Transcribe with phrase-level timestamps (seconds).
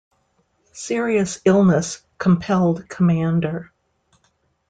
[0.73, 3.69] Serious illness compelled Comdr.